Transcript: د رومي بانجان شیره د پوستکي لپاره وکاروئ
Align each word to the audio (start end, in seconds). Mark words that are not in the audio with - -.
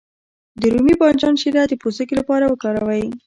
د 0.61 0.63
رومي 0.73 0.95
بانجان 1.01 1.35
شیره 1.41 1.63
د 1.67 1.73
پوستکي 1.81 2.13
لپاره 2.19 2.45
وکاروئ 2.47 3.05